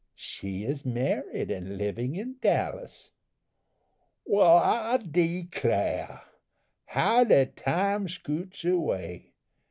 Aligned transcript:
"She 0.15 0.63
is 0.63 0.83
married 0.83 1.51
and 1.51 1.77
living 1.77 2.15
in 2.15 2.37
Dallas." 2.41 3.11
"Wal, 4.25 4.57
I 4.57 4.97
declar. 4.97 6.23
How 6.87 7.23
de 7.23 7.45
time 7.45 8.07
scoots 8.07 8.65
away! 8.65 9.33